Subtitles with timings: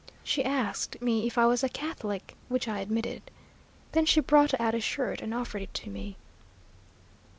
[0.23, 3.29] She asked me if I was a Catholic, which I admitted.
[3.91, 6.17] Then she brought out a shirt and offered it to me.